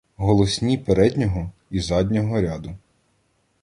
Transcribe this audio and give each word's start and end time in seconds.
Голосні 0.15 0.77
переднього 0.77 1.51
і 1.69 1.79
заднього 1.79 2.41
ряду 2.41 2.71